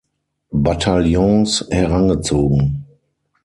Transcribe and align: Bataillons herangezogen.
Bataillons 0.65 1.67
herangezogen. 1.69 2.73